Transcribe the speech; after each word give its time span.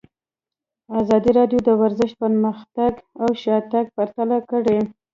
ازادي 0.99 1.31
راډیو 1.39 1.59
د 1.63 1.69
ورزش 1.81 2.11
پرمختګ 2.21 2.93
او 3.21 3.29
شاتګ 3.43 3.85
پرتله 3.97 4.37
کړی. 4.49 4.79